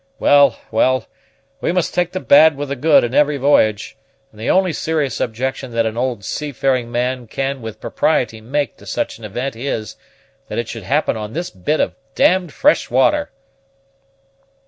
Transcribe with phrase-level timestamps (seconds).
[0.17, 1.05] Well, well!
[1.61, 3.93] we must take the bad with the good in every v'y'ge;
[4.31, 8.87] and the only serious objection that an old seafaring man can with propriety make to
[8.87, 9.97] such an event is,
[10.47, 13.29] that it should happen on this bit of d d fresh water."